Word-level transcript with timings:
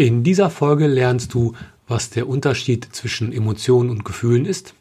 In 0.00 0.22
dieser 0.22 0.48
Folge 0.48 0.86
lernst 0.86 1.34
du, 1.34 1.52
was 1.86 2.08
der 2.08 2.26
Unterschied 2.26 2.88
zwischen 2.90 3.34
Emotionen 3.34 3.90
und 3.90 4.02
Gefühlen 4.02 4.46
ist, 4.46 4.72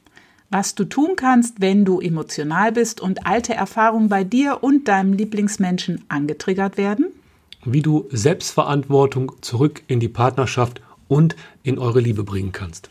was 0.49 0.75
du 0.75 0.85
tun 0.85 1.17
kannst, 1.17 1.59
wenn 1.59 1.83
du 1.83 1.99
emotional 1.99 2.71
bist 2.71 3.02
und 3.02 3.28
alte 3.28 3.54
Erfahrungen 3.54 4.08
bei 4.08 4.24
dir 4.24 4.60
und 4.63 4.88
deinem 4.88 5.12
Lieblingsmenschen 5.12 6.05
angetriggert 6.08 6.78
werden, 6.78 7.08
wie 7.66 7.82
du 7.82 8.08
Selbstverantwortung 8.12 9.34
zurück 9.42 9.82
in 9.88 10.00
die 10.00 10.08
Partnerschaft 10.08 10.79
und 11.10 11.36
in 11.63 11.79
eure 11.79 11.99
Liebe 11.99 12.24
bringen 12.24 12.54
kannst. 12.54 12.90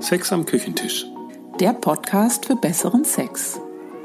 Sex 0.00 0.30
am 0.30 0.44
Küchentisch. 0.44 1.06
Der 1.58 1.72
Podcast 1.72 2.44
für 2.44 2.56
besseren 2.56 3.06
Sex. 3.06 3.58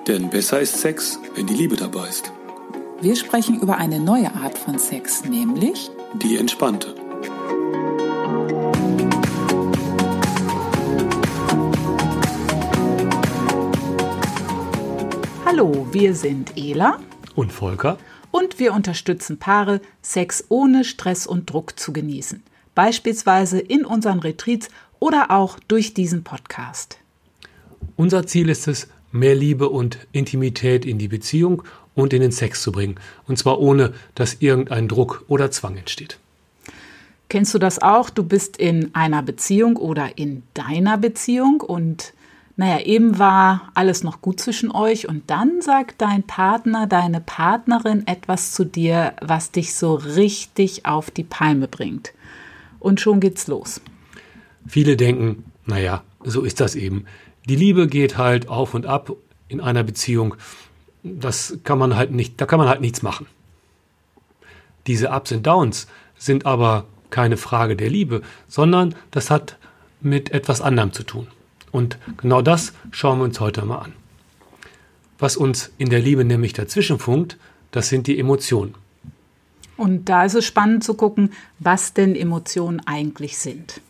Denn 0.08 0.30
besser 0.30 0.62
ist 0.62 0.78
Sex, 0.80 1.20
wenn 1.36 1.48
die 1.48 1.54
Liebe 1.54 1.76
dabei 1.76 2.08
ist. 2.08 2.32
Wir 3.04 3.18
sprechen 3.18 3.60
über 3.60 3.80
eine 3.80 4.00
neue 4.00 4.34
Art 4.34 4.58
von 4.58 4.80
Sex, 4.80 5.26
nämlich 5.26 5.92
die 6.14 6.38
entspannte. 6.38 6.96
Hallo, 15.44 15.86
wir 15.92 16.16
sind 16.16 16.54
Ela 16.56 16.98
und 17.36 17.52
Volker 17.52 17.98
und 18.32 18.58
wir 18.58 18.74
unterstützen 18.74 19.38
Paare, 19.38 19.82
Sex 20.02 20.46
ohne 20.48 20.86
Stress 20.86 21.28
und 21.28 21.50
Druck 21.50 21.78
zu 21.78 21.92
genießen. 21.92 22.42
Beispielsweise 22.74 23.60
in 23.60 23.84
unseren 23.84 24.20
Retreats 24.20 24.70
oder 25.02 25.30
auch 25.30 25.60
durch 25.68 25.94
diesen 25.94 26.24
Podcast. 26.24 27.00
Unser 27.98 28.26
Ziel 28.28 28.48
ist 28.48 28.70
es, 28.70 28.88
mehr 29.14 29.36
Liebe 29.36 29.70
und 29.70 29.98
Intimität 30.12 30.86
in 30.86 30.98
die 30.98 31.08
Beziehung 31.08 31.64
und 31.96 32.14
in 32.14 32.22
den 32.22 32.32
Sex 32.32 32.62
zu 32.62 32.72
bringen. 32.72 32.96
Und 33.28 33.38
zwar 33.38 33.60
ohne, 33.60 33.94
dass 34.16 34.38
irgendein 34.40 34.88
Druck 34.88 35.24
oder 35.28 35.52
Zwang 35.52 35.78
entsteht. 35.78 36.20
Kennst 37.30 37.54
du 37.54 37.60
das 37.60 37.82
auch? 37.82 38.10
Du 38.10 38.24
bist 38.24 38.58
in 38.58 38.94
einer 38.94 39.24
Beziehung 39.24 39.78
oder 39.78 40.18
in 40.18 40.44
deiner 40.54 40.98
Beziehung 40.98 41.62
und 41.62 42.14
naja, 42.56 42.82
eben 42.82 43.18
war 43.18 43.72
alles 43.74 44.04
noch 44.04 44.22
gut 44.22 44.40
zwischen 44.40 44.70
euch 44.70 45.10
und 45.10 45.28
dann 45.32 45.62
sagt 45.62 46.02
dein 46.02 46.22
Partner, 46.22 46.86
deine 46.86 47.20
Partnerin 47.20 48.06
etwas 48.06 48.52
zu 48.52 48.64
dir, 48.64 49.14
was 49.22 49.50
dich 49.50 49.74
so 49.74 49.96
richtig 49.96 50.86
auf 50.86 51.10
die 51.10 51.24
Palme 51.24 51.68
bringt. 51.68 52.14
Und 52.80 53.02
schon 53.02 53.20
geht's 53.20 53.48
los. 53.48 53.82
Viele 54.68 54.96
denken, 54.96 55.46
naja, 55.66 56.04
so 56.24 56.42
ist 56.44 56.60
das 56.60 56.76
eben. 56.76 57.06
Die 57.46 57.56
Liebe 57.56 57.88
geht 57.88 58.18
halt 58.18 58.48
auf 58.48 58.74
und 58.74 58.86
ab 58.86 59.12
in 59.48 59.60
einer 59.60 59.84
Beziehung 59.84 60.36
das 61.04 61.58
kann 61.64 61.78
man 61.78 61.96
halt 61.96 62.12
nicht, 62.12 62.40
da 62.40 62.46
kann 62.46 62.60
man 62.60 62.70
halt 62.70 62.82
nichts 62.82 63.02
machen. 63.02 63.28
Diese 64.88 65.10
Ups 65.10 65.32
und 65.32 65.46
Downs 65.46 65.88
sind 66.18 66.46
aber 66.46 66.86
keine 67.10 67.38
Frage 67.38 67.76
der 67.76 67.90
Liebe, 67.90 68.22
sondern 68.48 68.96
das 69.12 69.30
hat 69.30 69.58
mit 70.02 70.32
etwas 70.32 70.62
anderem 70.62 70.94
zu 70.94 71.04
tun. 71.04 71.28
Und 71.72 71.98
genau 72.18 72.42
das 72.42 72.74
schauen 72.92 73.20
wir 73.20 73.26
uns 73.26 73.40
heute 73.40 73.64
mal 73.66 73.80
an. 73.80 73.94
Was 75.20 75.38
uns 75.38 75.72
in 75.78 75.90
der 75.90 76.00
Liebe 76.00 76.26
nämlich 76.26 76.54
dazwischen 76.54 77.00
funkt, 77.00 77.38
das 77.72 77.90
sind 77.90 78.08
die 78.08 78.20
Emotionen. 78.20 78.76
Und 79.78 80.10
da 80.10 80.26
ist 80.26 80.36
es 80.36 80.46
spannend 80.46 80.84
zu 80.84 80.94
gucken, 80.94 81.32
was 81.60 81.94
denn 81.94 82.16
Emotionen 82.16 82.82
eigentlich 82.86 83.38
sind. 83.38 83.82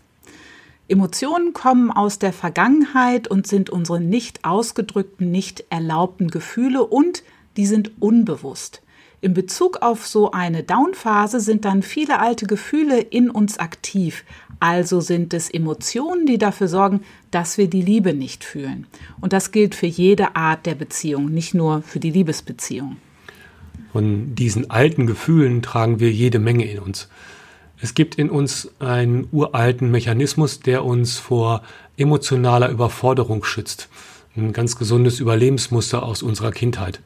Emotionen 0.87 1.53
kommen 1.53 1.91
aus 1.91 2.19
der 2.19 2.33
Vergangenheit 2.33 3.27
und 3.27 3.47
sind 3.47 3.69
unsere 3.69 4.01
nicht 4.01 4.43
ausgedrückten, 4.43 5.31
nicht 5.31 5.63
erlaubten 5.69 6.29
Gefühle 6.29 6.83
und 6.83 7.23
die 7.55 7.65
sind 7.65 7.91
unbewusst. 8.01 8.81
In 9.21 9.33
Bezug 9.33 9.81
auf 9.81 10.05
so 10.05 10.31
eine 10.31 10.63
Downphase 10.63 11.39
sind 11.39 11.63
dann 11.63 11.81
viele 11.81 12.19
alte 12.19 12.45
Gefühle 12.45 12.99
in 12.99 13.29
uns 13.29 13.57
aktiv. 13.57 14.25
Also 14.59 14.99
sind 14.99 15.33
es 15.33 15.49
Emotionen, 15.49 16.25
die 16.25 16.37
dafür 16.37 16.67
sorgen, 16.67 17.01
dass 17.31 17.57
wir 17.57 17.69
die 17.69 17.81
Liebe 17.81 18.13
nicht 18.13 18.43
fühlen. 18.43 18.85
Und 19.21 19.31
das 19.31 19.53
gilt 19.53 19.75
für 19.75 19.85
jede 19.85 20.35
Art 20.35 20.65
der 20.65 20.75
Beziehung, 20.75 21.33
nicht 21.33 21.53
nur 21.53 21.81
für 21.83 22.01
die 22.01 22.11
Liebesbeziehung. 22.11 22.97
Von 23.93 24.35
diesen 24.35 24.69
alten 24.69 25.07
Gefühlen 25.07 25.61
tragen 25.61 26.01
wir 26.01 26.11
jede 26.11 26.39
Menge 26.39 26.69
in 26.69 26.79
uns. 26.79 27.07
Es 27.81 27.93
gibt 27.93 28.15
in 28.15 28.29
uns 28.29 28.69
einen 28.79 29.27
uralten 29.31 29.91
Mechanismus, 29.91 30.59
der 30.59 30.85
uns 30.85 31.17
vor 31.17 31.61
emotionaler 31.97 32.69
Überforderung 32.69 33.43
schützt. 33.43 33.89
Ein 34.35 34.53
ganz 34.53 34.77
gesundes 34.77 35.19
Überlebensmuster 35.19 36.03
aus 36.03 36.23
unserer 36.23 36.51
Kindheit. 36.51 37.01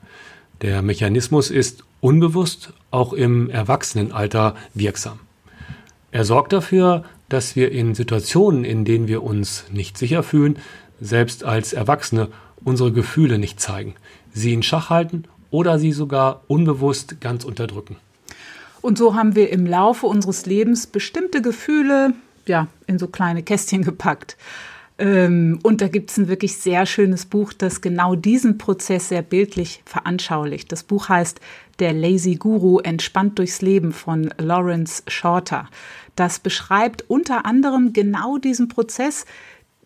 Der 0.62 0.82
Mechanismus 0.82 1.50
ist 1.50 1.84
unbewusst 2.00 2.74
auch 2.92 3.14
im 3.14 3.50
Erwachsenenalter 3.50 4.56
wirksam. 4.74 5.20
Er 6.12 6.26
sorgt 6.26 6.54
dafür, 6.54 7.04
dass 7.30 7.56
wir 7.56 7.72
in 7.72 7.96
Situationen, 7.96 8.64
in 8.64 8.86
denen 8.86 9.08
wir 9.08 9.24
uns 9.24 9.66
nicht 9.72 9.98
sicher 9.98 10.24
fühlen, 10.24 10.58
selbst 11.02 11.44
als 11.44 11.74
Erwachsene 11.74 12.30
unsere 12.64 12.92
Gefühle 12.92 13.38
nicht 13.38 13.60
zeigen, 13.60 13.96
sie 14.34 14.54
in 14.54 14.64
Schach 14.64 14.90
halten 14.90 15.26
oder 15.52 15.80
sie 15.80 15.92
sogar 15.92 16.42
unbewusst 16.48 17.22
ganz 17.22 17.44
unterdrücken. 17.44 17.98
Und 18.82 18.98
so 18.98 19.16
haben 19.16 19.36
wir 19.36 19.50
im 19.52 19.66
Laufe 19.66 20.06
unseres 20.08 20.46
Lebens 20.46 20.88
bestimmte 20.88 21.42
Gefühle 21.42 22.14
ja, 22.48 22.68
in 22.88 23.00
so 23.00 23.08
kleine 23.08 23.44
Kästchen 23.44 23.84
gepackt. 23.84 24.38
Ähm, 25.00 25.60
und 25.62 25.82
da 25.82 25.88
gibt 25.88 26.10
es 26.10 26.18
ein 26.18 26.28
wirklich 26.28 26.58
sehr 26.58 26.86
schönes 26.86 27.26
Buch, 27.26 27.54
das 27.54 27.82
genau 27.82 28.16
diesen 28.16 28.58
Prozess 28.58 29.10
sehr 29.10 29.22
bildlich 29.22 29.84
veranschaulicht. 29.86 30.72
Das 30.72 30.84
Buch 30.84 31.10
heißt 31.10 31.40
Der 31.80 31.94
Lazy 31.94 32.36
Guru 32.36 32.80
entspannt 32.80 33.38
durchs 33.38 33.62
Leben 33.62 33.92
von 33.92 34.34
Lawrence 34.38 35.04
Shorter. 35.08 35.70
Das 36.16 36.40
beschreibt 36.40 37.06
unter 37.10 37.46
anderem 37.46 37.94
genau 37.94 38.40
diesen 38.40 38.70
Prozess 38.70 39.26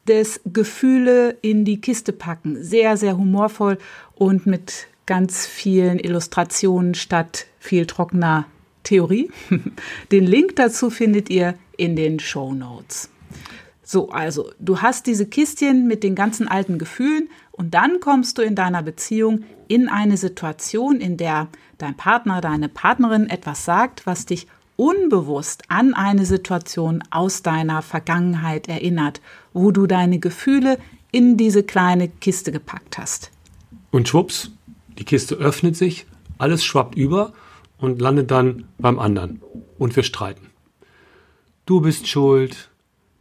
des 0.07 0.39
Gefühle 0.45 1.37
in 1.41 1.65
die 1.65 1.81
Kiste 1.81 2.13
packen. 2.13 2.63
Sehr, 2.63 2.95
sehr 2.95 3.17
humorvoll 3.17 3.77
und 4.15 4.45
mit 4.45 4.87
ganz 5.05 5.45
vielen 5.45 5.99
Illustrationen 5.99 6.95
statt 6.95 7.47
viel 7.59 7.85
trockener 7.85 8.45
Theorie. 8.83 9.29
Den 10.11 10.25
Link 10.25 10.55
dazu 10.55 10.89
findet 10.89 11.29
ihr 11.29 11.55
in 11.77 11.95
den 11.95 12.19
Show 12.19 12.53
Notes. 12.53 13.09
So, 13.83 14.09
also 14.09 14.51
du 14.59 14.81
hast 14.81 15.05
diese 15.05 15.25
Kistchen 15.25 15.87
mit 15.87 16.03
den 16.03 16.15
ganzen 16.15 16.47
alten 16.47 16.79
Gefühlen 16.79 17.29
und 17.51 17.73
dann 17.73 17.99
kommst 17.99 18.37
du 18.37 18.41
in 18.41 18.55
deiner 18.55 18.83
Beziehung 18.83 19.43
in 19.67 19.89
eine 19.89 20.17
Situation, 20.17 21.01
in 21.01 21.17
der 21.17 21.49
dein 21.77 21.97
Partner, 21.97 22.41
deine 22.41 22.69
Partnerin 22.69 23.29
etwas 23.29 23.65
sagt, 23.65 24.05
was 24.05 24.25
dich 24.25 24.47
unbewusst 24.75 25.63
an 25.67 25.93
eine 25.93 26.25
Situation 26.25 27.03
aus 27.11 27.43
deiner 27.43 27.81
Vergangenheit 27.81 28.67
erinnert, 28.67 29.21
wo 29.53 29.71
du 29.71 29.87
deine 29.87 30.19
Gefühle 30.19 30.77
in 31.11 31.37
diese 31.37 31.63
kleine 31.63 32.07
Kiste 32.07 32.51
gepackt 32.51 32.97
hast. 32.97 33.31
Und 33.91 34.07
schwupps, 34.07 34.51
die 34.97 35.03
Kiste 35.03 35.35
öffnet 35.35 35.75
sich, 35.75 36.05
alles 36.37 36.63
schwappt 36.63 36.95
über 36.95 37.33
und 37.81 37.99
landet 37.99 38.31
dann 38.31 38.65
beim 38.77 38.99
anderen. 38.99 39.41
Und 39.77 39.95
wir 39.95 40.03
streiten. 40.03 40.47
Du 41.65 41.81
bist 41.81 42.07
schuld, 42.07 42.69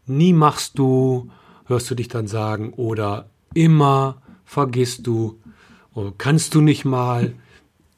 nie 0.07 0.33
machst 0.33 0.79
du, 0.79 1.31
hörst 1.67 1.91
du 1.91 1.95
dich 1.95 2.09
dann 2.09 2.27
sagen, 2.27 2.73
oder 2.75 3.31
immer 3.55 4.23
vergisst 4.45 5.07
du, 5.07 5.41
oder 5.95 6.13
kannst 6.17 6.55
du 6.55 6.61
nicht 6.61 6.85
mal. 6.85 7.35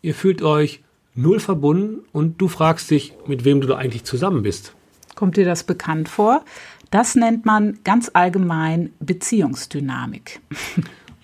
Ihr 0.00 0.14
fühlt 0.14 0.42
euch 0.42 0.82
null 1.14 1.40
verbunden 1.40 2.00
und 2.12 2.40
du 2.40 2.48
fragst 2.48 2.90
dich, 2.90 3.12
mit 3.26 3.44
wem 3.44 3.60
du 3.60 3.66
da 3.66 3.76
eigentlich 3.76 4.04
zusammen 4.04 4.42
bist. 4.42 4.74
Kommt 5.14 5.36
dir 5.36 5.44
das 5.44 5.64
bekannt 5.64 6.08
vor? 6.08 6.44
Das 6.90 7.14
nennt 7.14 7.46
man 7.46 7.78
ganz 7.84 8.10
allgemein 8.12 8.90
Beziehungsdynamik. 9.00 10.40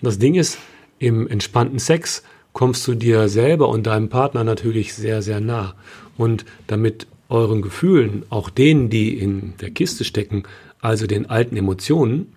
Das 0.01 0.17
Ding 0.17 0.35
ist, 0.35 0.57
im 0.97 1.27
entspannten 1.27 1.79
Sex 1.79 2.23
kommst 2.59 2.85
du 2.89 2.93
dir 2.93 3.29
selber 3.29 3.69
und 3.69 3.87
deinem 3.87 4.09
Partner 4.09 4.43
natürlich 4.43 4.93
sehr, 4.93 5.21
sehr 5.21 5.39
nah. 5.39 5.75
Und 6.17 6.43
damit 6.67 7.07
euren 7.29 7.61
Gefühlen, 7.61 8.25
auch 8.29 8.49
denen, 8.49 8.89
die 8.89 9.17
in 9.17 9.53
der 9.61 9.71
Kiste 9.71 10.03
stecken, 10.03 10.43
also 10.81 11.07
den 11.07 11.29
alten 11.29 11.55
Emotionen, 11.55 12.33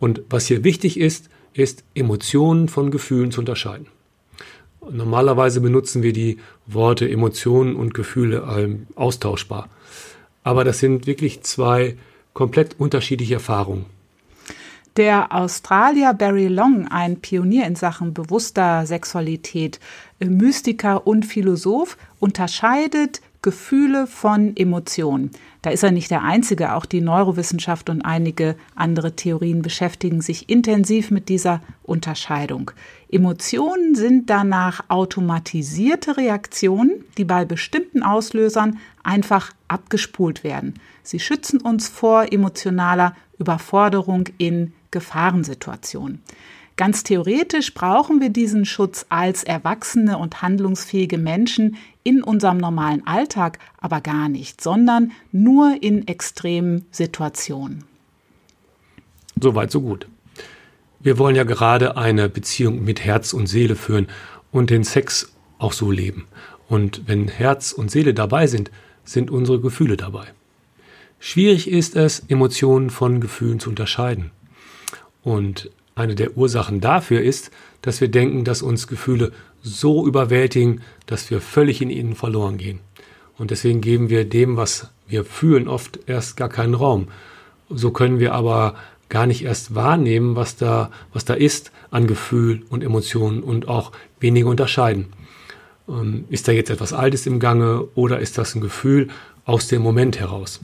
und 0.00 0.22
was 0.28 0.46
hier 0.46 0.64
wichtig 0.64 0.98
ist, 0.98 1.28
ist 1.52 1.84
Emotionen 1.94 2.66
von 2.66 2.90
Gefühlen 2.90 3.30
zu 3.30 3.38
unterscheiden. 3.38 3.86
Normalerweise 4.90 5.60
benutzen 5.60 6.02
wir 6.02 6.12
die 6.12 6.38
Worte 6.66 7.08
Emotionen 7.08 7.76
und 7.76 7.94
Gefühle 7.94 8.44
ähm, 8.58 8.88
austauschbar. 8.96 9.68
Aber 10.42 10.64
das 10.64 10.80
sind 10.80 11.06
wirklich 11.06 11.42
zwei 11.42 11.96
komplett 12.32 12.80
unterschiedliche 12.80 13.34
Erfahrungen. 13.34 13.84
Der 14.98 15.34
Australier 15.34 16.12
Barry 16.12 16.48
Long, 16.48 16.86
ein 16.88 17.18
Pionier 17.18 17.66
in 17.66 17.76
Sachen 17.76 18.12
bewusster 18.12 18.84
Sexualität, 18.84 19.80
äh, 20.20 20.26
Mystiker 20.26 21.06
und 21.06 21.24
Philosoph, 21.24 21.96
unterscheidet 22.20 23.22
Gefühle 23.40 24.06
von 24.06 24.54
Emotionen. 24.54 25.30
Da 25.62 25.70
ist 25.70 25.82
er 25.82 25.92
nicht 25.92 26.10
der 26.10 26.22
Einzige, 26.22 26.74
auch 26.74 26.84
die 26.84 27.00
Neurowissenschaft 27.00 27.88
und 27.88 28.02
einige 28.02 28.54
andere 28.74 29.16
Theorien 29.16 29.62
beschäftigen 29.62 30.20
sich 30.20 30.50
intensiv 30.50 31.10
mit 31.10 31.30
dieser 31.30 31.62
Unterscheidung. 31.82 32.70
Emotionen 33.10 33.94
sind 33.94 34.28
danach 34.28 34.84
automatisierte 34.88 36.18
Reaktionen, 36.18 37.04
die 37.16 37.24
bei 37.24 37.46
bestimmten 37.46 38.02
Auslösern 38.02 38.78
einfach 39.02 39.52
abgespult 39.68 40.44
werden. 40.44 40.74
Sie 41.02 41.18
schützen 41.18 41.60
uns 41.60 41.88
vor 41.88 42.30
emotionaler 42.30 43.16
Überforderung 43.38 44.28
in 44.36 44.72
Gefahrensituationen. 44.92 46.22
Ganz 46.76 47.02
theoretisch 47.02 47.74
brauchen 47.74 48.20
wir 48.20 48.30
diesen 48.30 48.64
Schutz 48.64 49.04
als 49.08 49.44
erwachsene 49.44 50.16
und 50.16 50.40
handlungsfähige 50.40 51.18
Menschen 51.18 51.76
in 52.02 52.22
unserem 52.22 52.58
normalen 52.58 53.06
Alltag 53.06 53.58
aber 53.78 54.00
gar 54.00 54.28
nicht, 54.28 54.60
sondern 54.60 55.12
nur 55.32 55.76
in 55.80 56.08
extremen 56.08 56.86
Situationen. 56.90 57.84
Soweit, 59.40 59.70
so 59.70 59.80
gut. 59.80 60.06
Wir 61.00 61.18
wollen 61.18 61.36
ja 61.36 61.44
gerade 61.44 61.96
eine 61.96 62.28
Beziehung 62.28 62.84
mit 62.84 63.04
Herz 63.04 63.32
und 63.32 63.48
Seele 63.48 63.76
führen 63.76 64.06
und 64.50 64.70
den 64.70 64.84
Sex 64.84 65.32
auch 65.58 65.72
so 65.72 65.90
leben. 65.90 66.26
Und 66.68 67.02
wenn 67.06 67.28
Herz 67.28 67.72
und 67.72 67.90
Seele 67.90 68.14
dabei 68.14 68.46
sind, 68.46 68.70
sind 69.04 69.30
unsere 69.30 69.60
Gefühle 69.60 69.96
dabei. 69.96 70.26
Schwierig 71.18 71.68
ist 71.68 71.96
es, 71.96 72.20
Emotionen 72.28 72.90
von 72.90 73.20
Gefühlen 73.20 73.60
zu 73.60 73.70
unterscheiden. 73.70 74.30
Und 75.22 75.70
eine 75.94 76.14
der 76.14 76.36
Ursachen 76.36 76.80
dafür 76.80 77.22
ist, 77.22 77.50
dass 77.82 78.00
wir 78.00 78.08
denken, 78.08 78.44
dass 78.44 78.62
uns 78.62 78.86
Gefühle 78.86 79.32
so 79.62 80.06
überwältigen, 80.06 80.82
dass 81.06 81.30
wir 81.30 81.40
völlig 81.40 81.82
in 81.82 81.90
ihnen 81.90 82.14
verloren 82.14 82.58
gehen. 82.58 82.80
Und 83.38 83.50
deswegen 83.50 83.80
geben 83.80 84.10
wir 84.10 84.24
dem, 84.24 84.56
was 84.56 84.90
wir 85.06 85.24
fühlen, 85.24 85.68
oft 85.68 85.98
erst 86.06 86.36
gar 86.36 86.48
keinen 86.48 86.74
Raum. 86.74 87.08
So 87.68 87.90
können 87.90 88.18
wir 88.18 88.34
aber 88.34 88.74
gar 89.08 89.26
nicht 89.26 89.44
erst 89.44 89.74
wahrnehmen, 89.74 90.36
was 90.36 90.56
da, 90.56 90.90
was 91.12 91.24
da 91.24 91.34
ist 91.34 91.70
an 91.90 92.06
Gefühl 92.06 92.62
und 92.70 92.82
Emotionen 92.82 93.42
und 93.42 93.68
auch 93.68 93.92
weniger 94.20 94.48
unterscheiden. 94.48 95.12
Ähm, 95.88 96.24
ist 96.30 96.48
da 96.48 96.52
jetzt 96.52 96.70
etwas 96.70 96.92
Altes 96.92 97.26
im 97.26 97.38
Gange 97.38 97.84
oder 97.94 98.20
ist 98.20 98.38
das 98.38 98.54
ein 98.54 98.60
Gefühl 98.60 99.08
aus 99.44 99.68
dem 99.68 99.82
Moment 99.82 100.18
heraus? 100.18 100.60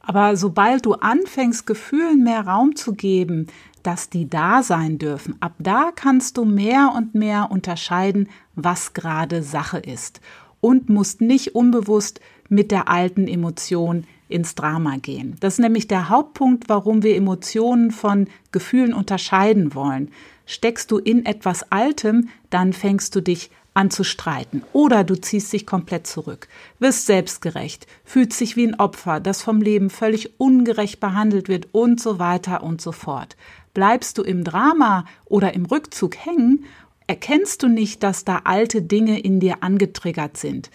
Aber 0.00 0.36
sobald 0.36 0.86
du 0.86 0.94
anfängst, 0.94 1.66
Gefühlen 1.66 2.24
mehr 2.24 2.46
Raum 2.46 2.74
zu 2.74 2.94
geben, 2.94 3.46
dass 3.82 4.10
die 4.10 4.28
da 4.28 4.62
sein 4.62 4.98
dürfen. 4.98 5.36
Ab 5.40 5.54
da 5.58 5.90
kannst 5.94 6.36
du 6.36 6.44
mehr 6.44 6.92
und 6.94 7.14
mehr 7.14 7.50
unterscheiden, 7.50 8.28
was 8.54 8.92
gerade 8.92 9.42
Sache 9.42 9.78
ist 9.78 10.20
und 10.60 10.88
musst 10.88 11.20
nicht 11.20 11.54
unbewusst 11.54 12.20
mit 12.48 12.70
der 12.70 12.88
alten 12.88 13.26
Emotion 13.26 14.04
ins 14.28 14.54
Drama 14.54 14.96
gehen. 14.96 15.36
Das 15.40 15.54
ist 15.54 15.60
nämlich 15.60 15.88
der 15.88 16.08
Hauptpunkt, 16.08 16.68
warum 16.68 17.02
wir 17.02 17.16
Emotionen 17.16 17.90
von 17.90 18.28
Gefühlen 18.52 18.94
unterscheiden 18.94 19.74
wollen. 19.74 20.10
Steckst 20.46 20.90
du 20.90 20.98
in 20.98 21.26
etwas 21.26 21.70
Altem, 21.72 22.28
dann 22.48 22.72
fängst 22.72 23.14
du 23.14 23.20
dich 23.20 23.50
an 23.80 23.90
zu 23.90 24.04
streiten. 24.04 24.62
Oder 24.74 25.04
du 25.04 25.18
ziehst 25.18 25.52
dich 25.54 25.66
komplett 25.66 26.06
zurück, 26.06 26.48
wirst 26.78 27.06
selbstgerecht, 27.06 27.86
fühlst 28.04 28.38
dich 28.38 28.54
wie 28.54 28.66
ein 28.66 28.78
Opfer, 28.78 29.20
das 29.20 29.42
vom 29.42 29.62
Leben 29.62 29.88
völlig 29.88 30.38
ungerecht 30.38 31.00
behandelt 31.00 31.48
wird 31.48 31.68
und 31.72 31.98
so 31.98 32.18
weiter 32.18 32.62
und 32.62 32.82
so 32.82 32.92
fort. 32.92 33.36
Bleibst 33.72 34.18
du 34.18 34.22
im 34.22 34.44
Drama 34.44 35.06
oder 35.24 35.54
im 35.54 35.64
Rückzug 35.64 36.14
hängen, 36.16 36.66
erkennst 37.06 37.62
du 37.62 37.68
nicht, 37.68 38.02
dass 38.02 38.24
da 38.24 38.42
alte 38.44 38.82
Dinge 38.82 39.18
in 39.18 39.40
dir 39.40 39.62
angetriggert 39.62 40.36
sind, 40.36 40.70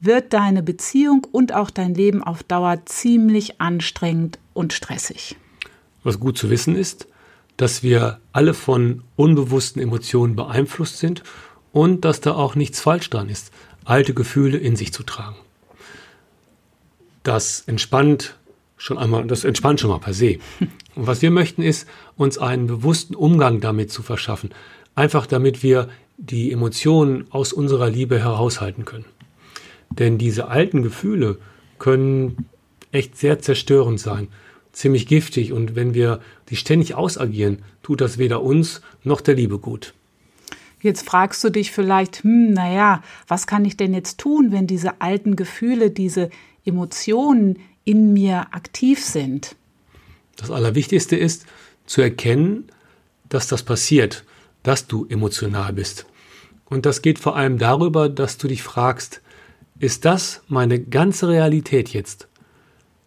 wird 0.00 0.32
deine 0.32 0.64
Beziehung 0.64 1.26
und 1.30 1.54
auch 1.54 1.70
dein 1.70 1.94
Leben 1.94 2.24
auf 2.24 2.42
Dauer 2.42 2.84
ziemlich 2.86 3.60
anstrengend 3.60 4.40
und 4.52 4.72
stressig. 4.72 5.36
Was 6.02 6.18
gut 6.18 6.36
zu 6.36 6.50
wissen 6.50 6.74
ist, 6.74 7.06
dass 7.56 7.82
wir 7.82 8.20
alle 8.32 8.54
von 8.54 9.02
unbewussten 9.16 9.80
Emotionen 9.82 10.34
beeinflusst 10.34 10.98
sind 10.98 11.22
und 11.72 12.04
dass 12.04 12.20
da 12.20 12.34
auch 12.34 12.54
nichts 12.54 12.80
falsch 12.80 13.10
dran 13.10 13.28
ist, 13.28 13.52
alte 13.84 14.14
Gefühle 14.14 14.58
in 14.58 14.76
sich 14.76 14.92
zu 14.92 15.02
tragen. 15.02 15.36
Das 17.22 17.62
entspannt 17.66 18.36
schon 18.76 18.98
einmal, 18.98 19.26
das 19.26 19.44
entspannt 19.44 19.80
schon 19.80 19.90
mal 19.90 19.98
per 19.98 20.14
se. 20.14 20.38
Und 20.94 21.06
was 21.06 21.22
wir 21.22 21.30
möchten, 21.30 21.62
ist, 21.62 21.86
uns 22.16 22.38
einen 22.38 22.66
bewussten 22.66 23.14
Umgang 23.14 23.60
damit 23.60 23.92
zu 23.92 24.02
verschaffen. 24.02 24.50
Einfach 24.94 25.26
damit 25.26 25.62
wir 25.62 25.88
die 26.16 26.52
Emotionen 26.52 27.26
aus 27.30 27.52
unserer 27.52 27.90
Liebe 27.90 28.18
heraushalten 28.18 28.84
können. 28.84 29.04
Denn 29.90 30.18
diese 30.18 30.48
alten 30.48 30.82
Gefühle 30.82 31.38
können 31.78 32.46
echt 32.92 33.16
sehr 33.16 33.38
zerstörend 33.40 34.00
sein, 34.00 34.28
ziemlich 34.72 35.06
giftig. 35.06 35.52
Und 35.52 35.76
wenn 35.76 35.94
wir 35.94 36.20
die 36.50 36.56
ständig 36.56 36.94
ausagieren, 36.94 37.62
tut 37.82 38.00
das 38.00 38.18
weder 38.18 38.42
uns 38.42 38.80
noch 39.04 39.20
der 39.20 39.34
Liebe 39.34 39.58
gut. 39.58 39.94
Jetzt 40.80 41.06
fragst 41.06 41.42
du 41.42 41.50
dich 41.50 41.72
vielleicht, 41.72 42.22
hm, 42.22 42.52
naja, 42.52 43.02
was 43.26 43.46
kann 43.46 43.64
ich 43.64 43.76
denn 43.76 43.94
jetzt 43.94 44.18
tun, 44.18 44.52
wenn 44.52 44.66
diese 44.66 45.00
alten 45.00 45.36
Gefühle, 45.36 45.90
diese 45.90 46.30
Emotionen 46.64 47.58
in 47.84 48.12
mir 48.12 48.48
aktiv 48.52 49.02
sind. 49.02 49.56
Das 50.36 50.50
Allerwichtigste 50.50 51.16
ist 51.16 51.46
zu 51.86 52.02
erkennen, 52.02 52.64
dass 53.28 53.48
das 53.48 53.62
passiert, 53.62 54.24
dass 54.62 54.86
du 54.86 55.06
emotional 55.08 55.72
bist. 55.72 56.06
Und 56.66 56.86
das 56.86 57.02
geht 57.02 57.18
vor 57.18 57.36
allem 57.36 57.58
darüber, 57.58 58.08
dass 58.08 58.36
du 58.36 58.46
dich 58.46 58.62
fragst, 58.62 59.22
ist 59.80 60.04
das 60.04 60.42
meine 60.48 60.80
ganze 60.80 61.28
Realität 61.28 61.88
jetzt? 61.90 62.28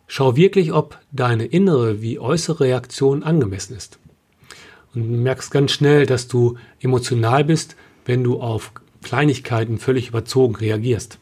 Schau 0.08 0.36
wirklich, 0.36 0.74
ob 0.74 1.00
deine 1.12 1.46
innere 1.46 2.02
wie 2.02 2.20
äußere 2.20 2.62
Reaktion 2.62 3.24
angemessen 3.24 3.78
ist. 3.78 4.00
Und 4.94 5.12
du 5.12 5.18
merkst 5.18 5.52
ganz 5.52 5.72
schnell, 5.72 6.06
dass 6.06 6.28
du 6.28 6.58
emotional 6.82 7.44
bist, 7.44 7.76
wenn 8.06 8.24
du 8.24 8.42
auf 8.42 8.72
Kleinigkeiten 9.04 9.78
völlig 9.78 10.10
überzogen 10.10 10.56
reagierst. 10.56 11.18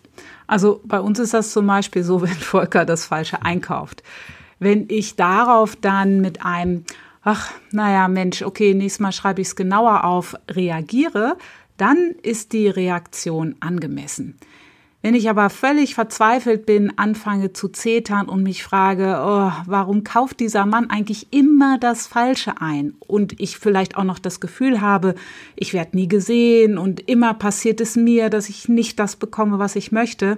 Also 0.47 0.81
bei 0.83 0.99
uns 0.99 1.19
ist 1.19 1.33
das 1.33 1.51
zum 1.51 1.67
Beispiel 1.67 2.03
so, 2.03 2.21
wenn 2.23 2.29
Volker 2.29 2.85
das 2.85 3.05
Falsche 3.05 3.43
einkauft. 3.43 4.03
Wenn 4.59 4.85
ich 4.89 5.15
darauf 5.15 5.75
dann 5.75 6.19
mit 6.19 6.45
einem, 6.45 6.83
ach, 7.23 7.51
naja, 7.71 8.07
Mensch, 8.07 8.41
okay, 8.41 8.73
nächstes 8.73 8.99
Mal 8.99 9.11
schreibe 9.11 9.41
ich 9.41 9.49
es 9.49 9.55
genauer 9.55 10.03
auf, 10.03 10.35
reagiere, 10.49 11.37
dann 11.77 12.15
ist 12.23 12.51
die 12.51 12.67
Reaktion 12.67 13.55
angemessen. 13.61 14.37
Wenn 15.01 15.15
ich 15.15 15.29
aber 15.29 15.49
völlig 15.49 15.95
verzweifelt 15.95 16.65
bin, 16.65 16.97
anfange 16.97 17.53
zu 17.53 17.69
zetern 17.69 18.27
und 18.27 18.43
mich 18.43 18.63
frage, 18.63 19.21
oh, 19.21 19.51
warum 19.65 20.03
kauft 20.03 20.41
dieser 20.41 20.65
Mann 20.65 20.89
eigentlich 20.89 21.31
immer 21.31 21.77
das 21.79 22.05
Falsche 22.05 22.59
ein? 22.59 22.95
Und 22.99 23.39
ich 23.39 23.57
vielleicht 23.57 23.95
auch 23.95 24.03
noch 24.03 24.19
das 24.19 24.41
Gefühl 24.41 24.81
habe, 24.81 25.15
ich 25.55 25.73
werde 25.73 25.95
nie 25.95 26.09
gesehen 26.09 26.77
und 26.77 26.99
immer 27.09 27.33
passiert 27.33 27.79
es 27.79 27.95
mir, 27.95 28.29
dass 28.29 28.49
ich 28.49 28.67
nicht 28.67 28.99
das 28.99 29.15
bekomme, 29.15 29.57
was 29.57 29.77
ich 29.77 29.93
möchte. 29.93 30.37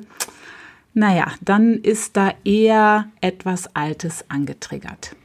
Naja, 0.94 1.31
dann 1.42 1.75
ist 1.75 2.16
da 2.16 2.31
eher 2.44 3.10
etwas 3.20 3.75
Altes 3.75 4.25
angetriggert. 4.30 5.15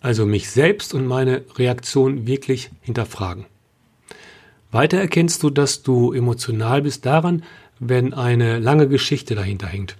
Also 0.00 0.26
mich 0.26 0.50
selbst 0.50 0.92
und 0.92 1.06
meine 1.06 1.44
Reaktion 1.56 2.26
wirklich 2.26 2.70
hinterfragen. 2.82 3.46
Weiter 4.70 4.98
erkennst 4.98 5.42
du, 5.42 5.50
dass 5.50 5.82
du 5.82 6.12
emotional 6.12 6.82
bist 6.82 7.06
daran, 7.06 7.42
wenn 7.80 8.14
eine 8.14 8.58
lange 8.58 8.86
Geschichte 8.86 9.34
dahinter 9.34 9.66
hängt 9.66 9.96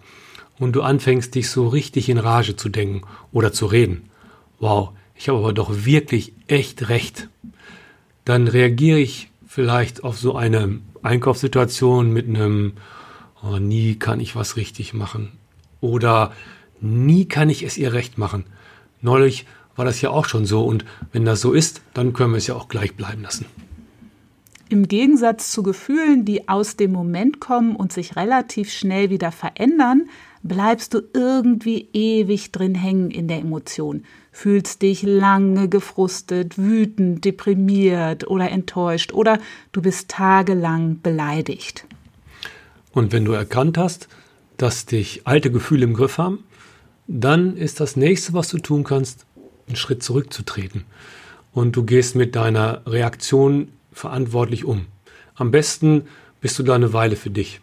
und 0.58 0.76
du 0.76 0.82
anfängst, 0.82 1.34
dich 1.34 1.49
so 1.49 1.66
richtig 1.66 2.08
in 2.08 2.18
Rage 2.18 2.54
zu 2.54 2.68
denken 2.68 3.02
oder 3.32 3.52
zu 3.52 3.66
reden. 3.66 4.10
Wow, 4.60 4.90
ich 5.16 5.28
habe 5.28 5.38
aber 5.38 5.52
doch 5.54 5.84
wirklich 5.84 6.34
echt 6.46 6.88
recht. 6.90 7.28
Dann 8.25 8.46
reagiere 8.46 8.99
ich 8.99 9.30
vielleicht 9.49 10.04
auf 10.04 10.18
so 10.18 10.37
eine 10.37 10.78
Einkaufssituation 11.02 12.12
mit 12.12 12.28
einem, 12.28 12.75
oh, 13.42 13.56
nie 13.56 13.96
kann 13.96 14.20
ich 14.20 14.37
was 14.37 14.56
richtig 14.56 14.92
machen. 14.92 15.32
Oder 15.80 16.32
nie 16.80 17.25
kann 17.25 17.49
ich 17.49 17.62
es 17.62 17.78
ihr 17.78 17.94
recht 17.94 18.18
machen. 18.18 18.44
Neulich 19.00 19.46
war 19.76 19.87
das 19.87 20.02
ja 20.02 20.10
auch 20.10 20.26
schon 20.26 20.44
so 20.44 20.64
und 20.64 20.84
wenn 21.12 21.25
das 21.25 21.40
so 21.40 21.52
ist, 21.52 21.80
dann 21.94 22.12
können 22.12 22.32
wir 22.32 22.38
es 22.38 22.46
ja 22.46 22.54
auch 22.54 22.68
gleich 22.68 22.94
bleiben 22.94 23.22
lassen. 23.22 23.46
Im 24.71 24.87
Gegensatz 24.87 25.50
zu 25.50 25.65
Gefühlen, 25.65 26.25
die 26.25 26.49
aus 26.49 26.77
dem 26.77 26.93
Moment 26.93 27.41
kommen 27.41 27.75
und 27.75 27.93
sich 27.93 28.15
relativ 28.15 28.73
schnell 28.73 29.11
wieder 29.11 29.33
verändern, 29.33 30.09
bleibst 30.45 30.95
du 30.95 31.03
irgendwie 31.12 31.89
ewig 31.93 32.53
drin 32.53 32.77
hängen 32.77 33.11
in 33.11 33.27
der 33.27 33.39
Emotion, 33.39 34.05
fühlst 34.31 34.83
dich 34.83 35.03
lange 35.03 35.69
gefrustet, 35.69 36.57
wütend, 36.57 37.25
deprimiert 37.25 38.29
oder 38.29 38.49
enttäuscht 38.53 39.12
oder 39.12 39.41
du 39.73 39.83
bist 39.83 40.09
tagelang 40.09 41.00
beleidigt. 41.03 41.85
Und 42.93 43.11
wenn 43.11 43.25
du 43.25 43.33
erkannt 43.33 43.77
hast, 43.77 44.07
dass 44.57 44.87
dich 44.87 45.23
alte 45.25 45.50
Gefühle 45.50 45.83
im 45.83 45.95
Griff 45.95 46.17
haben, 46.17 46.45
dann 47.09 47.57
ist 47.57 47.81
das 47.81 47.97
nächste, 47.97 48.35
was 48.35 48.49
du 48.50 48.59
tun 48.59 48.85
kannst, 48.85 49.27
einen 49.67 49.75
Schritt 49.75 50.05
zurückzutreten. 50.05 50.85
Und 51.53 51.75
du 51.75 51.83
gehst 51.83 52.15
mit 52.15 52.37
deiner 52.37 52.83
Reaktion 52.87 53.73
verantwortlich 53.92 54.64
um. 54.64 54.87
Am 55.35 55.50
besten 55.50 56.02
bist 56.40 56.59
du 56.59 56.62
da 56.62 56.75
eine 56.75 56.92
Weile 56.92 57.16
für 57.16 57.30
dich. 57.30 57.61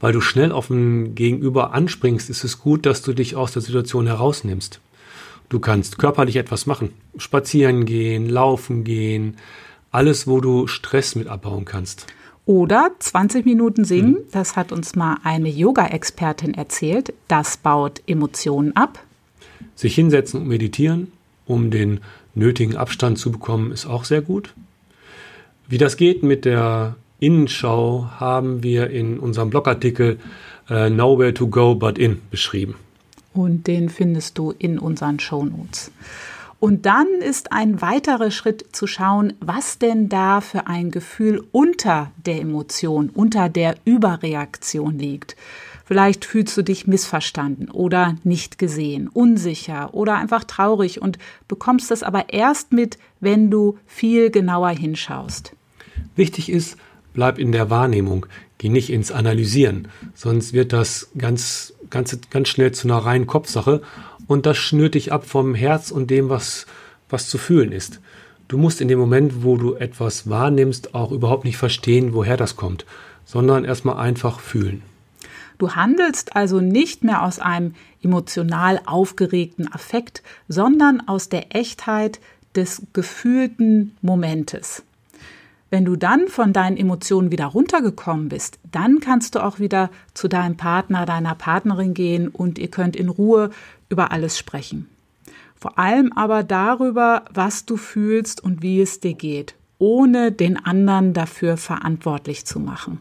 weil 0.00 0.12
du 0.12 0.20
schnell 0.20 0.50
auf 0.50 0.68
ein 0.68 1.14
Gegenüber 1.14 1.72
anspringst, 1.74 2.28
ist 2.28 2.42
es 2.42 2.58
gut, 2.58 2.86
dass 2.86 3.02
du 3.02 3.12
dich 3.12 3.36
aus 3.36 3.52
der 3.52 3.62
Situation 3.62 4.08
herausnimmst. 4.08 4.80
Du 5.48 5.60
kannst 5.60 5.96
körperlich 5.98 6.36
etwas 6.36 6.66
machen. 6.66 6.92
Spazieren 7.18 7.86
gehen, 7.86 8.28
laufen 8.28 8.82
gehen, 8.82 9.36
alles, 9.92 10.26
wo 10.26 10.40
du 10.40 10.66
Stress 10.66 11.14
mit 11.14 11.28
abbauen 11.28 11.64
kannst. 11.64 12.06
Oder 12.46 12.90
20 12.98 13.44
Minuten 13.44 13.84
singen, 13.84 14.14
mhm. 14.14 14.18
das 14.32 14.56
hat 14.56 14.72
uns 14.72 14.96
mal 14.96 15.18
eine 15.22 15.48
Yoga-Expertin 15.48 16.54
erzählt, 16.54 17.14
das 17.28 17.56
baut 17.56 18.02
Emotionen 18.08 18.74
ab. 18.74 18.98
Sich 19.76 19.94
hinsetzen 19.94 20.40
und 20.40 20.48
meditieren, 20.48 21.12
um 21.46 21.70
den 21.70 22.00
nötigen 22.34 22.76
Abstand 22.76 23.18
zu 23.18 23.30
bekommen, 23.30 23.70
ist 23.70 23.86
auch 23.86 24.04
sehr 24.04 24.22
gut. 24.22 24.52
Wie 25.68 25.78
das 25.78 25.96
geht 25.96 26.22
mit 26.22 26.44
der 26.44 26.96
Innenschau 27.18 28.08
haben 28.18 28.62
wir 28.62 28.90
in 28.90 29.18
unserem 29.18 29.50
Blogartikel 29.50 30.18
uh, 30.68 30.88
Nowhere 30.88 31.32
to 31.32 31.46
Go 31.46 31.74
But 31.74 31.98
In 31.98 32.20
beschrieben. 32.30 32.74
Und 33.32 33.66
den 33.66 33.88
findest 33.88 34.36
du 34.38 34.52
in 34.58 34.78
unseren 34.78 35.20
Show 35.20 35.44
Notes. 35.44 35.90
Und 36.58 36.86
dann 36.86 37.08
ist 37.20 37.50
ein 37.50 37.80
weiterer 37.80 38.30
Schritt 38.30 38.66
zu 38.72 38.86
schauen, 38.86 39.32
was 39.40 39.78
denn 39.78 40.08
da 40.08 40.40
für 40.40 40.68
ein 40.68 40.92
Gefühl 40.92 41.42
unter 41.50 42.12
der 42.24 42.40
Emotion, 42.40 43.10
unter 43.12 43.48
der 43.48 43.74
Überreaktion 43.84 44.98
liegt. 44.98 45.34
Vielleicht 45.84 46.24
fühlst 46.24 46.56
du 46.56 46.62
dich 46.62 46.86
missverstanden 46.86 47.70
oder 47.70 48.16
nicht 48.24 48.58
gesehen, 48.58 49.08
unsicher 49.08 49.94
oder 49.94 50.16
einfach 50.16 50.44
traurig 50.44 51.02
und 51.02 51.18
bekommst 51.48 51.90
das 51.90 52.02
aber 52.02 52.32
erst 52.32 52.72
mit, 52.72 52.98
wenn 53.20 53.50
du 53.50 53.78
viel 53.86 54.30
genauer 54.30 54.70
hinschaust. 54.70 55.54
Wichtig 56.14 56.50
ist, 56.50 56.76
bleib 57.14 57.38
in 57.38 57.52
der 57.52 57.70
Wahrnehmung, 57.70 58.26
geh 58.58 58.68
nicht 58.68 58.90
ins 58.90 59.10
Analysieren, 59.10 59.88
sonst 60.14 60.52
wird 60.52 60.72
das 60.72 61.10
ganz, 61.18 61.74
ganz, 61.90 62.18
ganz 62.30 62.48
schnell 62.48 62.72
zu 62.72 62.88
einer 62.88 62.98
reinen 62.98 63.26
Kopfsache 63.26 63.82
und 64.26 64.46
das 64.46 64.56
schnürt 64.56 64.94
dich 64.94 65.12
ab 65.12 65.26
vom 65.26 65.54
Herz 65.54 65.90
und 65.90 66.10
dem, 66.10 66.28
was, 66.28 66.66
was 67.08 67.28
zu 67.28 67.38
fühlen 67.38 67.72
ist. 67.72 68.00
Du 68.48 68.58
musst 68.58 68.80
in 68.80 68.88
dem 68.88 68.98
Moment, 68.98 69.42
wo 69.44 69.56
du 69.56 69.74
etwas 69.74 70.28
wahrnimmst, 70.28 70.94
auch 70.94 71.10
überhaupt 71.10 71.44
nicht 71.44 71.56
verstehen, 71.56 72.12
woher 72.12 72.36
das 72.36 72.56
kommt, 72.56 72.84
sondern 73.24 73.64
erstmal 73.64 73.96
einfach 73.96 74.40
fühlen. 74.40 74.82
Du 75.62 75.76
handelst 75.76 76.34
also 76.34 76.60
nicht 76.60 77.04
mehr 77.04 77.22
aus 77.22 77.38
einem 77.38 77.74
emotional 78.02 78.80
aufgeregten 78.84 79.72
Affekt, 79.72 80.24
sondern 80.48 81.06
aus 81.06 81.28
der 81.28 81.54
Echtheit 81.54 82.18
des 82.56 82.82
gefühlten 82.92 83.96
Momentes. 84.02 84.82
Wenn 85.70 85.84
du 85.84 85.94
dann 85.94 86.26
von 86.26 86.52
deinen 86.52 86.76
Emotionen 86.76 87.30
wieder 87.30 87.46
runtergekommen 87.46 88.28
bist, 88.28 88.58
dann 88.72 88.98
kannst 88.98 89.36
du 89.36 89.38
auch 89.38 89.60
wieder 89.60 89.90
zu 90.14 90.26
deinem 90.26 90.56
Partner, 90.56 91.06
deiner 91.06 91.36
Partnerin 91.36 91.94
gehen 91.94 92.26
und 92.26 92.58
ihr 92.58 92.66
könnt 92.66 92.96
in 92.96 93.08
Ruhe 93.08 93.50
über 93.88 94.10
alles 94.10 94.36
sprechen. 94.36 94.88
Vor 95.54 95.78
allem 95.78 96.12
aber 96.12 96.42
darüber, 96.42 97.22
was 97.32 97.66
du 97.66 97.76
fühlst 97.76 98.42
und 98.42 98.62
wie 98.62 98.80
es 98.80 98.98
dir 98.98 99.14
geht, 99.14 99.54
ohne 99.78 100.32
den 100.32 100.56
anderen 100.56 101.12
dafür 101.12 101.56
verantwortlich 101.56 102.46
zu 102.46 102.58
machen. 102.58 102.98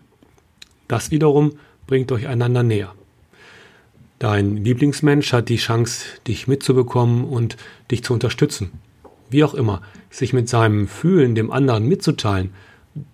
Das 0.87 1.09
wiederum 1.09 1.53
bringt 1.87 2.11
euch 2.11 2.27
einander 2.27 2.63
näher. 2.63 2.93
Dein 4.19 4.57
Lieblingsmensch 4.57 5.33
hat 5.33 5.49
die 5.49 5.57
Chance, 5.57 6.05
dich 6.27 6.47
mitzubekommen 6.47 7.25
und 7.25 7.57
dich 7.89 8.03
zu 8.03 8.13
unterstützen. 8.13 8.71
Wie 9.29 9.43
auch 9.43 9.53
immer, 9.53 9.81
sich 10.09 10.33
mit 10.33 10.47
seinem 10.47 10.87
Fühlen 10.87 11.33
dem 11.35 11.51
anderen 11.51 11.87
mitzuteilen, 11.87 12.51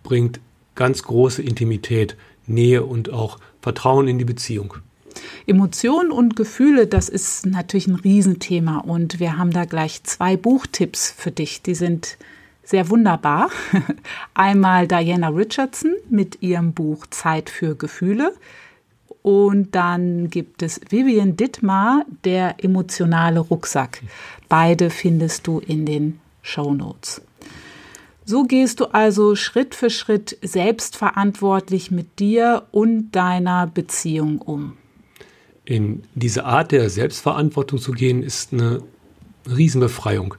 bringt 0.03 0.39
ganz 0.75 1.03
große 1.03 1.41
Intimität, 1.41 2.17
Nähe 2.45 2.83
und 2.83 3.11
auch 3.11 3.39
Vertrauen 3.61 4.07
in 4.07 4.17
die 4.17 4.25
Beziehung. 4.25 4.75
Emotionen 5.45 6.11
und 6.11 6.35
Gefühle, 6.35 6.87
das 6.87 7.09
ist 7.09 7.45
natürlich 7.45 7.87
ein 7.87 7.95
Riesenthema 7.95 8.79
und 8.79 9.19
wir 9.19 9.37
haben 9.37 9.51
da 9.51 9.65
gleich 9.65 10.03
zwei 10.03 10.37
Buchtipps 10.37 11.11
für 11.15 11.31
dich. 11.31 11.61
Die 11.61 11.75
sind 11.75 12.17
sehr 12.67 12.89
wunderbar. 12.89 13.49
Einmal 14.33 14.87
Diana 14.87 15.29
Richardson 15.29 15.93
mit 16.09 16.41
ihrem 16.41 16.73
Buch 16.73 17.07
Zeit 17.07 17.49
für 17.49 17.75
Gefühle. 17.75 18.33
Und 19.21 19.73
dann 19.75 20.29
gibt 20.29 20.61
es 20.61 20.81
Vivian 20.89 21.37
Dittmar, 21.37 22.05
der 22.25 22.63
emotionale 22.63 23.39
Rucksack. 23.39 24.01
Beide 24.49 24.89
findest 24.89 25.47
du 25.47 25.59
in 25.59 25.85
den 25.85 26.19
Show 26.41 26.73
Notes. 26.73 27.21
So 28.25 28.43
gehst 28.43 28.81
du 28.81 28.85
also 28.87 29.35
Schritt 29.35 29.73
für 29.73 29.89
Schritt 29.89 30.37
selbstverantwortlich 30.41 31.91
mit 31.91 32.19
dir 32.19 32.63
und 32.71 33.11
deiner 33.11 33.67
Beziehung 33.67 34.39
um 34.39 34.73
in 35.67 36.03
diese 36.15 36.45
Art 36.45 36.71
der 36.71 36.89
Selbstverantwortung 36.89 37.77
zu 37.79 37.91
gehen, 37.91 38.23
ist 38.23 38.53
eine 38.53 38.81
Riesenbefreiung. 39.53 40.35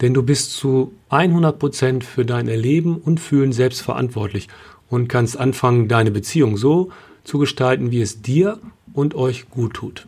Denn 0.00 0.14
du 0.14 0.22
bist 0.22 0.52
zu 0.52 0.92
100 1.10 1.58
Prozent 1.58 2.04
für 2.04 2.24
dein 2.24 2.48
Erleben 2.48 2.96
und 2.96 3.20
Fühlen 3.20 3.52
selbst 3.52 3.80
verantwortlich 3.82 4.48
und 4.88 5.08
kannst 5.08 5.38
anfangen, 5.38 5.88
deine 5.88 6.10
Beziehung 6.10 6.56
so 6.56 6.90
zu 7.22 7.38
gestalten, 7.38 7.90
wie 7.90 8.00
es 8.00 8.22
dir 8.22 8.58
und 8.92 9.14
euch 9.14 9.48
gut 9.50 9.74
tut. 9.74 10.06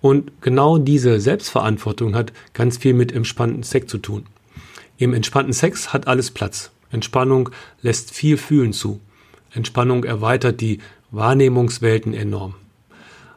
Und 0.00 0.30
genau 0.40 0.78
diese 0.78 1.20
Selbstverantwortung 1.20 2.14
hat 2.14 2.32
ganz 2.54 2.78
viel 2.78 2.94
mit 2.94 3.12
entspannten 3.12 3.62
Sex 3.62 3.88
zu 3.88 3.98
tun. 3.98 4.26
Im 4.96 5.14
entspannten 5.14 5.52
Sex 5.52 5.92
hat 5.92 6.06
alles 6.06 6.30
Platz. 6.30 6.70
Entspannung 6.90 7.50
lässt 7.82 8.12
viel 8.12 8.36
Fühlen 8.36 8.72
zu. 8.72 9.00
Entspannung 9.52 10.04
erweitert 10.04 10.60
die 10.60 10.78
Wahrnehmungswelten 11.10 12.14
enorm. 12.14 12.54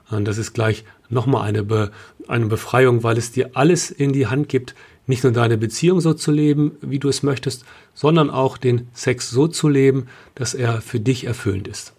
Und 0.09 0.25
das 0.25 0.37
ist 0.37 0.53
gleich 0.53 0.83
nochmal 1.09 1.47
eine, 1.47 1.63
Be 1.63 1.91
eine 2.27 2.45
Befreiung, 2.45 3.03
weil 3.03 3.17
es 3.17 3.31
dir 3.31 3.51
alles 3.53 3.91
in 3.91 4.13
die 4.13 4.27
Hand 4.27 4.49
gibt, 4.49 4.75
nicht 5.07 5.23
nur 5.23 5.33
deine 5.33 5.57
Beziehung 5.57 5.99
so 6.01 6.13
zu 6.13 6.31
leben, 6.31 6.71
wie 6.81 6.99
du 6.99 7.09
es 7.09 7.23
möchtest, 7.23 7.65
sondern 7.93 8.29
auch 8.29 8.57
den 8.57 8.87
Sex 8.93 9.29
so 9.29 9.47
zu 9.47 9.67
leben, 9.67 10.07
dass 10.35 10.53
er 10.53 10.81
für 10.81 10.99
dich 10.99 11.25
erfüllend 11.25 11.67
ist. 11.67 11.93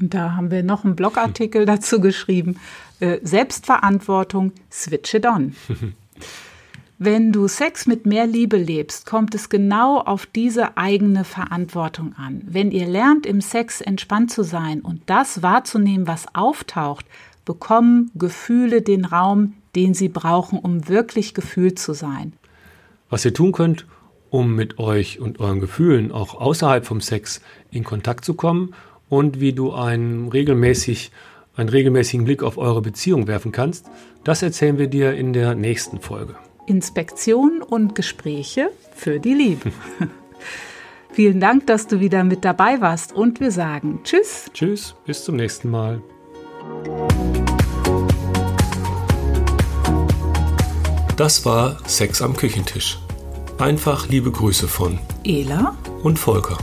Und 0.00 0.14
da 0.14 0.36
haben 0.36 0.50
wir 0.50 0.62
noch 0.62 0.84
einen 0.84 0.96
Blogartikel 0.96 1.66
dazu 1.66 2.00
geschrieben. 2.00 2.56
Äh, 3.00 3.18
Selbstverantwortung, 3.22 4.52
switch 4.70 5.14
it 5.14 5.26
on. 5.26 5.54
Wenn 7.00 7.30
du 7.30 7.46
Sex 7.46 7.86
mit 7.86 8.06
mehr 8.06 8.26
Liebe 8.26 8.56
lebst, 8.56 9.06
kommt 9.06 9.32
es 9.36 9.48
genau 9.48 10.00
auf 10.00 10.26
diese 10.26 10.76
eigene 10.76 11.22
Verantwortung 11.22 12.12
an. 12.16 12.42
Wenn 12.44 12.72
ihr 12.72 12.88
lernt, 12.88 13.24
im 13.24 13.40
Sex 13.40 13.80
entspannt 13.80 14.32
zu 14.32 14.42
sein 14.42 14.80
und 14.80 15.02
das 15.06 15.40
wahrzunehmen, 15.40 16.08
was 16.08 16.26
auftaucht, 16.34 17.06
bekommen 17.44 18.10
Gefühle 18.16 18.82
den 18.82 19.04
Raum, 19.04 19.54
den 19.74 19.94
sie 19.94 20.08
brauchen, 20.08 20.58
um 20.58 20.88
wirklich 20.88 21.34
gefühlt 21.34 21.78
zu 21.78 21.92
sein. 21.92 22.32
Was 23.10 23.24
ihr 23.24 23.34
tun 23.34 23.52
könnt, 23.52 23.86
um 24.30 24.54
mit 24.54 24.78
euch 24.78 25.20
und 25.20 25.40
euren 25.40 25.60
Gefühlen 25.60 26.12
auch 26.12 26.34
außerhalb 26.34 26.84
vom 26.84 27.00
Sex 27.00 27.40
in 27.70 27.84
Kontakt 27.84 28.24
zu 28.24 28.34
kommen 28.34 28.74
und 29.08 29.40
wie 29.40 29.52
du 29.52 29.72
einen, 29.72 30.28
regelmäßig, 30.28 31.10
einen 31.56 31.68
regelmäßigen 31.68 32.24
Blick 32.24 32.42
auf 32.42 32.58
eure 32.58 32.82
Beziehung 32.82 33.26
werfen 33.26 33.52
kannst, 33.52 33.86
das 34.24 34.42
erzählen 34.42 34.78
wir 34.78 34.88
dir 34.88 35.14
in 35.14 35.32
der 35.32 35.54
nächsten 35.54 36.00
Folge. 36.00 36.34
Inspektion 36.66 37.62
und 37.62 37.94
Gespräche 37.94 38.70
für 38.94 39.18
die 39.20 39.34
Liebe. 39.34 39.72
Vielen 41.12 41.40
Dank, 41.40 41.66
dass 41.66 41.86
du 41.86 42.00
wieder 42.00 42.22
mit 42.24 42.44
dabei 42.44 42.80
warst 42.80 43.12
und 43.12 43.40
wir 43.40 43.50
sagen 43.50 44.00
Tschüss. 44.04 44.50
Tschüss, 44.52 44.94
bis 45.06 45.24
zum 45.24 45.36
nächsten 45.36 45.70
Mal. 45.70 46.02
Das 51.18 51.44
war 51.44 51.78
Sex 51.84 52.22
am 52.22 52.36
Küchentisch. 52.36 52.96
Einfach 53.58 54.08
liebe 54.08 54.30
Grüße 54.30 54.68
von 54.68 55.00
Ela 55.24 55.76
und 56.04 56.16
Volker. 56.16 56.56